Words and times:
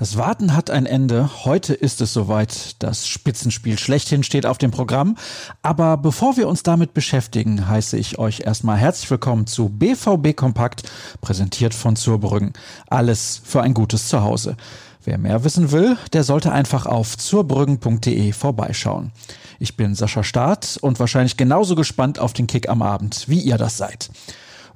Das 0.00 0.16
Warten 0.16 0.56
hat 0.56 0.70
ein 0.70 0.86
Ende. 0.86 1.28
Heute 1.44 1.74
ist 1.74 2.00
es 2.00 2.14
soweit. 2.14 2.76
Das 2.78 3.06
Spitzenspiel 3.06 3.78
schlechthin 3.78 4.22
steht 4.22 4.46
auf 4.46 4.56
dem 4.56 4.70
Programm. 4.70 5.18
Aber 5.60 5.98
bevor 5.98 6.38
wir 6.38 6.48
uns 6.48 6.62
damit 6.62 6.94
beschäftigen, 6.94 7.68
heiße 7.68 7.98
ich 7.98 8.18
euch 8.18 8.40
erstmal 8.40 8.78
herzlich 8.78 9.10
willkommen 9.10 9.46
zu 9.46 9.68
BVB 9.68 10.34
Kompakt, 10.34 10.84
präsentiert 11.20 11.74
von 11.74 11.96
Zurbrüggen. 11.96 12.54
Alles 12.86 13.42
für 13.44 13.60
ein 13.60 13.74
gutes 13.74 14.08
Zuhause. 14.08 14.56
Wer 15.04 15.18
mehr 15.18 15.44
wissen 15.44 15.70
will, 15.70 15.98
der 16.14 16.24
sollte 16.24 16.50
einfach 16.50 16.86
auf 16.86 17.18
zurbrüggen.de 17.18 18.32
vorbeischauen. 18.32 19.12
Ich 19.58 19.76
bin 19.76 19.94
Sascha 19.94 20.24
Staat 20.24 20.78
und 20.80 20.98
wahrscheinlich 20.98 21.36
genauso 21.36 21.74
gespannt 21.74 22.18
auf 22.18 22.32
den 22.32 22.46
Kick 22.46 22.70
am 22.70 22.80
Abend, 22.80 23.28
wie 23.28 23.40
ihr 23.40 23.58
das 23.58 23.76
seid. 23.76 24.08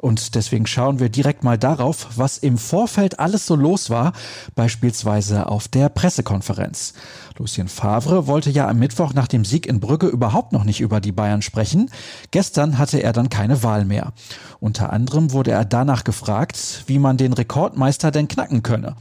Und 0.05 0.35
deswegen 0.35 0.67
schauen 0.67 1.01
wir 1.01 1.09
direkt 1.09 1.45
mal 1.45 1.57
darauf, 1.57 2.09
was 2.17 2.37
im 2.37 2.59
Vorfeld 2.59 3.21
alles 3.21 3.47
so 3.47 3.57
los 3.57 3.89
war, 3.89 4.13
beispielsweise 4.55 5.49
auf 5.49 5.67
der 5.67 5.89
Pressekonferenz. 5.89 6.93
Lucien 7.39 7.69
Favre 7.69 8.27
wollte 8.27 8.51
ja 8.51 8.69
am 8.69 8.79
Mittwoch 8.79 9.15
nach 9.15 9.29
dem 9.29 9.47
Sieg 9.47 9.67
in 9.67 9.81
Brügge 9.81 10.09
überhaupt 10.09 10.53
noch 10.53 10.65
nicht 10.65 10.83
über 10.83 11.01
die 11.01 11.13
Bayern 11.13 11.41
sprechen. 11.41 11.91
Gestern 12.33 12.77
hatte 12.77 13.03
er 13.03 13.15
dann 13.15 13.31
keine 13.31 13.63
Wahl 13.63 13.87
mehr. 13.87 14.13
Unter 14.61 14.93
anderem 14.93 15.33
wurde 15.33 15.53
er 15.53 15.65
danach 15.65 16.05
gefragt, 16.05 16.85
wie 16.87 16.99
man 16.99 17.17
den 17.17 17.33
Rekordmeister 17.33 18.11
denn 18.11 18.29
knacken 18.29 18.63
könne. 18.63 18.97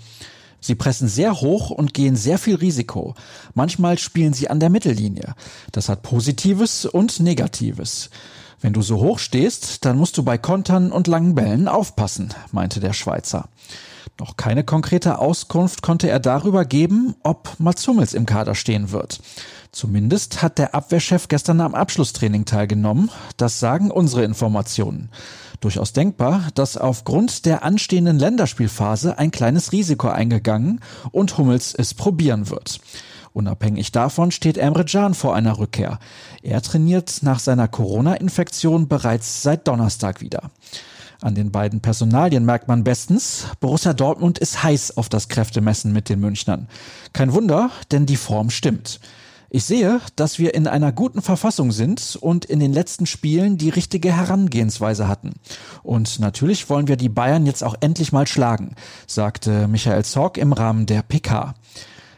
Sie 0.62 0.76
pressen 0.76 1.10
sehr 1.10 1.42
hoch 1.42 1.70
und 1.70 1.94
gehen 1.94 2.16
sehr 2.16 2.38
viel 2.38 2.56
Risiko. 2.56 3.14
Manchmal 3.56 4.00
spielen 4.00 4.32
sie 4.32 4.50
an 4.50 4.62
der 4.62 4.70
Mittellinie. 4.70 5.36
Das 5.74 5.90
hat 5.90 6.02
Positives 6.02 6.86
und 6.86 7.20
Negatives. 7.20 8.10
Wenn 8.64 8.72
du 8.72 8.82
so 8.82 9.02
hoch 9.02 9.20
stehst, 9.20 9.84
dann 9.84 9.98
musst 9.98 10.18
du 10.18 10.24
bei 10.24 10.38
Kontern 10.38 10.94
und 10.94 11.08
langen 11.08 11.36
Bällen 11.36 11.68
aufpassen, 11.68 12.34
meinte 12.54 12.80
der 12.80 12.94
Schweizer. 12.94 13.50
Noch 14.18 14.38
keine 14.38 14.64
konkrete 14.64 15.20
Auskunft 15.20 15.82
konnte 15.82 16.10
er 16.10 16.22
darüber 16.22 16.64
geben, 16.64 17.14
ob 17.24 17.60
Mats 17.60 17.86
Hummels 17.86 18.14
im 18.14 18.26
Kader 18.26 18.56
stehen 18.56 18.92
wird. 18.92 19.20
Zumindest 19.74 20.42
hat 20.42 20.60
der 20.60 20.74
Abwehrchef 20.74 21.28
gestern 21.28 21.60
am 21.60 21.76
Abschlusstraining 21.76 22.46
teilgenommen. 22.46 23.12
Das 23.36 23.60
sagen 23.60 23.92
unsere 23.92 24.24
Informationen. 24.24 25.10
Durchaus 25.60 25.92
denkbar, 25.92 26.48
dass 26.56 26.78
aufgrund 26.78 27.46
der 27.46 27.64
anstehenden 27.64 28.18
Länderspielphase 28.18 29.20
ein 29.20 29.32
kleines 29.32 29.74
Risiko 29.74 30.08
eingegangen 30.08 30.80
und 31.12 31.38
Hummels 31.38 31.76
es 31.76 31.94
probieren 31.94 32.50
wird. 32.50 32.80
Unabhängig 33.34 33.92
davon 33.92 34.32
steht 34.32 34.58
Emre 34.58 34.86
Can 34.86 35.16
vor 35.16 35.36
einer 35.36 35.58
Rückkehr. 35.58 36.00
Er 36.44 36.62
trainiert 36.62 37.20
nach 37.24 37.40
seiner 37.40 37.68
Corona-Infektion 37.68 38.88
bereits 38.88 39.42
seit 39.42 39.68
Donnerstag 39.68 40.22
wieder. 40.22 40.52
An 41.20 41.36
den 41.36 41.52
beiden 41.52 41.80
Personalien 41.80 42.46
merkt 42.46 42.68
man 42.68 42.84
bestens, 42.84 43.46
Borussia 43.60 43.94
Dortmund 43.94 44.40
ist 44.40 44.62
heiß 44.62 44.98
auf 44.98 45.10
das 45.10 45.30
Kräftemessen 45.30 45.94
mit 45.94 46.10
den 46.10 46.20
Münchnern. 46.20 46.68
Kein 47.14 47.34
Wunder, 47.34 47.72
denn 47.92 48.06
die 48.06 48.18
Form 48.18 48.50
stimmt. 48.50 49.00
Ich 49.50 49.66
sehe, 49.66 50.02
dass 50.16 50.40
wir 50.40 50.54
in 50.56 50.68
einer 50.68 50.92
guten 50.92 51.22
Verfassung 51.22 51.72
sind 51.72 52.18
und 52.20 52.44
in 52.44 52.60
den 52.60 52.74
letzten 52.74 53.06
Spielen 53.06 53.58
die 53.58 53.70
richtige 53.70 54.12
Herangehensweise 54.12 55.08
hatten. 55.08 55.34
Und 55.84 56.20
natürlich 56.20 56.70
wollen 56.70 56.88
wir 56.88 56.98
die 56.98 57.08
Bayern 57.08 57.46
jetzt 57.46 57.64
auch 57.64 57.76
endlich 57.80 58.12
mal 58.12 58.28
schlagen, 58.28 58.76
sagte 59.08 59.68
Michael 59.68 60.04
Zorg 60.06 60.38
im 60.38 60.54
Rahmen 60.54 60.88
der 60.88 61.04
PK. 61.04 61.54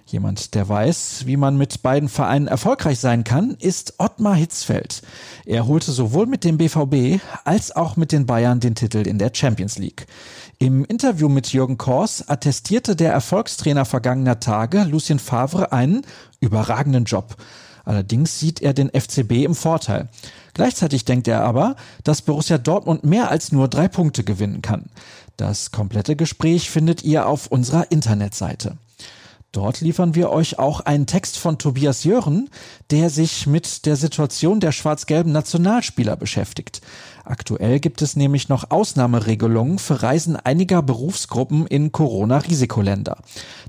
Jemand, 0.07 0.53
der 0.53 0.69
weiß, 0.69 1.23
wie 1.25 1.35
man 1.35 1.57
mit 1.57 1.81
beiden 1.81 2.09
Vereinen 2.09 2.47
erfolgreich 2.47 2.99
sein 2.99 3.23
kann, 3.23 3.57
ist 3.59 3.95
Ottmar 3.97 4.35
Hitzfeld. 4.35 5.01
Er 5.45 5.65
holte 5.65 5.91
sowohl 5.91 6.27
mit 6.27 6.43
dem 6.43 6.59
BVB 6.59 7.19
als 7.43 7.75
auch 7.75 7.97
mit 7.97 8.11
den 8.11 8.27
Bayern 8.27 8.59
den 8.59 8.75
Titel 8.75 9.07
in 9.07 9.17
der 9.17 9.31
Champions 9.33 9.79
League. 9.79 10.05
Im 10.59 10.85
Interview 10.85 11.27
mit 11.27 11.51
Jürgen 11.51 11.79
Kors 11.79 12.29
attestierte 12.29 12.95
der 12.95 13.13
Erfolgstrainer 13.13 13.83
vergangener 13.83 14.39
Tage, 14.39 14.83
Lucien 14.83 15.17
Favre, 15.17 15.71
einen 15.71 16.03
überragenden 16.39 17.05
Job. 17.05 17.35
Allerdings 17.83 18.39
sieht 18.39 18.61
er 18.61 18.73
den 18.73 18.89
FCB 18.89 19.43
im 19.43 19.55
Vorteil. 19.55 20.07
Gleichzeitig 20.53 21.05
denkt 21.05 21.27
er 21.27 21.41
aber, 21.41 21.75
dass 22.03 22.21
Borussia 22.21 22.59
Dortmund 22.59 23.03
mehr 23.03 23.31
als 23.31 23.51
nur 23.51 23.67
drei 23.67 23.87
Punkte 23.87 24.23
gewinnen 24.23 24.61
kann. 24.61 24.85
Das 25.35 25.71
komplette 25.71 26.15
Gespräch 26.15 26.69
findet 26.69 27.03
ihr 27.03 27.27
auf 27.27 27.47
unserer 27.47 27.91
Internetseite. 27.91 28.77
Dort 29.55 29.79
liefern 29.79 30.15
wir 30.15 30.31
euch 30.31 30.59
auch 30.59 30.81
einen 30.81 31.05
Text 31.05 31.37
von 31.37 31.57
Tobias 31.57 32.03
Jören, 32.03 32.49
der 32.91 33.09
sich 33.09 33.47
mit 33.47 33.85
der 33.85 33.95
Situation 33.95 34.59
der 34.59 34.73
schwarz-gelben 34.73 35.31
Nationalspieler 35.31 36.17
beschäftigt. 36.17 36.81
Aktuell 37.23 37.79
gibt 37.79 38.01
es 38.01 38.17
nämlich 38.17 38.49
noch 38.49 38.69
Ausnahmeregelungen 38.69 39.79
für 39.79 40.03
Reisen 40.03 40.35
einiger 40.35 40.81
Berufsgruppen 40.81 41.67
in 41.67 41.93
Corona-Risikoländer. 41.93 43.19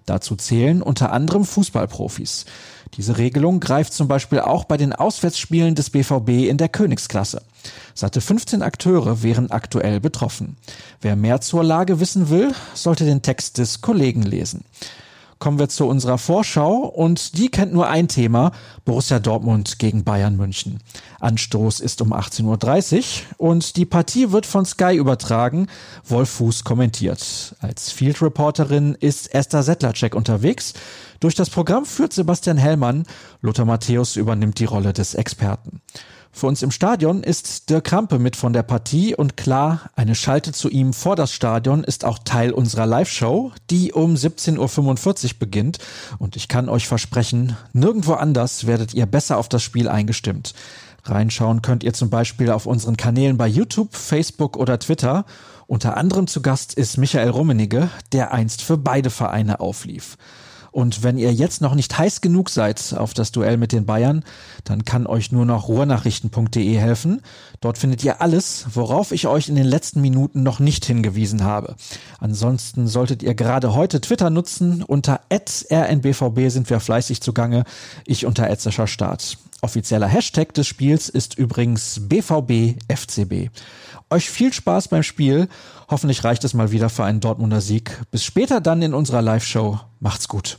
Dazu 0.07 0.35
zählen 0.35 0.83
unter 0.83 1.13
anderem 1.13 1.45
Fußballprofis. 1.45 2.47
Diese 2.97 3.17
Regelung 3.17 3.61
greift 3.61 3.93
zum 3.93 4.09
Beispiel 4.09 4.41
auch 4.41 4.65
bei 4.65 4.77
den 4.77 4.93
Auswärtsspielen 4.93 5.77
des 5.77 5.91
BVB 5.91 6.49
in 6.49 6.57
der 6.57 6.69
Königsklasse. 6.69 7.43
Satte 7.95 8.21
15 8.21 8.63
Akteure 8.63 9.23
wären 9.23 9.53
aktuell 9.53 10.01
betroffen. 10.01 10.57
Wer 11.01 11.15
mehr 11.15 11.41
zur 11.41 11.63
Lage 11.63 12.01
wissen 12.01 12.29
will, 12.29 12.53
sollte 12.75 13.05
den 13.05 13.23
Text 13.23 13.59
des 13.59 13.83
Kollegen 13.83 14.23
lesen 14.23 14.65
kommen 15.39 15.59
wir 15.59 15.69
zu 15.69 15.87
unserer 15.87 16.19
Vorschau 16.19 16.87
und 16.87 17.37
die 17.39 17.51
kennt 17.51 17.73
nur 17.73 17.89
ein 17.89 18.09
Thema, 18.09 18.53
Borussia 18.85 19.19
Dortmund 19.19 19.79
gegen 19.79 20.05
Bayern 20.05 20.37
München. 20.37 20.81
Anstoß 21.21 21.81
ist 21.81 22.01
um 22.01 22.13
18.30 22.13 23.23
Uhr 23.39 23.49
und 23.49 23.77
die 23.77 23.85
Partie 23.85 24.33
wird 24.33 24.47
von 24.47 24.65
Sky 24.65 24.97
übertragen, 24.97 25.67
Wolf 26.05 26.31
Fuß 26.31 26.65
kommentiert. 26.65 27.55
Als 27.61 27.93
Field 27.93 28.23
Reporterin 28.23 28.97
ist 28.99 29.35
Esther 29.35 29.63
Settlercheck 29.63 30.15
unterwegs. 30.15 30.75
Durch 31.21 31.35
das 31.35 31.51
Programm 31.51 31.85
führt 31.85 32.13
Sebastian 32.13 32.57
Hellmann, 32.57 33.05
Lothar 33.41 33.65
Matthäus 33.65 34.17
übernimmt 34.17 34.59
die 34.59 34.65
Rolle 34.65 34.93
des 34.93 35.15
Experten. 35.15 35.81
Für 36.37 36.49
uns 36.49 36.61
im 36.61 36.71
Stadion 36.71 37.23
ist 37.23 37.71
Dirk 37.71 37.85
Krampe 37.85 38.19
mit 38.19 38.37
von 38.37 38.53
der 38.53 38.63
Partie 38.63 39.15
und 39.15 39.39
klar, 39.39 39.89
eine 39.97 40.15
Schalte 40.15 40.53
zu 40.53 40.69
ihm 40.69 40.93
vor 40.93 41.17
das 41.17 41.33
Stadion 41.33 41.83
ist 41.83 42.05
auch 42.05 42.19
Teil 42.19 42.53
unserer 42.53 42.85
Live-Show, 42.85 43.53
die 43.71 43.95
um 43.95 44.17
17.45 44.17 45.25
Uhr 45.25 45.31
beginnt. 45.39 45.79
Und 46.19 46.37
ich 46.37 46.49
kann 46.49 46.69
euch 46.69 46.89
versprechen, 46.89 47.57
nirgendwo 47.73 48.13
anders 48.13 48.67
werdet 48.67 48.93
ihr 48.93 49.07
besser 49.07 49.39
auf 49.39 49.49
das 49.49 49.63
Spiel 49.63 49.89
eingestimmt. 49.89 50.53
Reinschauen 51.05 51.63
könnt 51.63 51.83
ihr 51.83 51.95
zum 51.95 52.11
Beispiel 52.11 52.51
auf 52.51 52.67
unseren 52.67 52.99
Kanälen 52.99 53.39
bei 53.39 53.47
YouTube, 53.47 53.97
Facebook 53.97 54.59
oder 54.59 54.79
Twitter. 54.79 55.25
Unter 55.67 55.97
anderem 55.97 56.27
zu 56.27 56.43
Gast 56.43 56.75
ist 56.75 56.99
Michael 56.99 57.31
Rummenigge, 57.31 57.89
der 58.13 58.35
einst 58.35 58.61
für 58.61 58.77
beide 58.77 59.09
Vereine 59.09 59.61
auflief. 59.61 60.19
Und 60.77 61.03
wenn 61.03 61.17
ihr 61.17 61.33
jetzt 61.33 61.63
noch 61.63 61.75
nicht 61.75 61.97
heiß 61.97 62.21
genug 62.21 62.51
seid 62.51 62.95
auf 62.99 63.15
das 63.15 63.33
Duell 63.33 63.57
mit 63.57 63.73
den 63.73 63.87
Bayern, 63.87 64.23
dann 64.65 64.85
kann 64.85 65.07
euch 65.07 65.33
nur 65.33 65.47
noch 65.47 65.69
ruhrnachrichten.de 65.69 66.77
helfen. 66.77 67.23
Dort 67.63 67.79
findet 67.79 68.05
ihr 68.05 68.21
alles, 68.21 68.67
worauf 68.75 69.11
ich 69.11 69.27
euch 69.27 69.49
in 69.49 69.55
den 69.55 69.65
letzten 69.65 70.03
Minuten 70.03 70.43
noch 70.43 70.61
nicht 70.61 70.85
hingewiesen 70.85 71.45
habe. 71.45 71.77
Ansonsten 72.21 72.89
solltet 72.89 73.23
ihr 73.23 73.35
gerade 73.35 73.75
heute 73.75 74.03
Twitter 74.03 74.29
nutzen. 74.29 74.83
Unter 74.83 75.23
rnbvb 75.33 76.51
sind 76.51 76.69
wir 76.69 76.79
fleißig 76.79 77.23
zugange. 77.23 77.65
Ich 78.05 78.27
unter 78.27 78.55
Start. 78.87 79.39
Offizieller 79.63 80.09
Hashtag 80.09 80.53
des 80.53 80.67
Spiels 80.67 81.09
ist 81.09 81.39
übrigens 81.39 82.03
BVBFCB. 82.03 83.49
Euch 84.11 84.29
viel 84.31 84.53
Spaß 84.53 84.89
beim 84.89 85.03
Spiel. 85.03 85.49
Hoffentlich 85.89 86.23
reicht 86.23 86.45
es 86.45 86.53
mal 86.53 86.71
wieder 86.71 86.91
für 86.91 87.05
einen 87.05 87.21
Dortmunder 87.21 87.63
Sieg. 87.63 88.03
Bis 88.11 88.25
später 88.25 88.61
dann 88.61 88.83
in 88.83 88.93
unserer 88.93 89.23
Live-Show. 89.23 89.81
Macht's 90.01 90.29
gut. 90.29 90.55